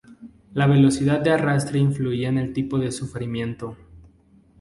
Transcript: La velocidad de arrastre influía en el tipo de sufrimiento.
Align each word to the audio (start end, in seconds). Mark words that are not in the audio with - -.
La 0.55 0.65
velocidad 0.65 1.19
de 1.21 1.29
arrastre 1.29 1.77
influía 1.77 2.27
en 2.29 2.39
el 2.39 2.53
tipo 2.53 2.79
de 2.79 2.91
sufrimiento. 2.91 3.77